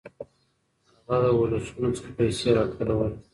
[1.09, 3.17] هغه له ولسونو څخه پيسې راټولولې.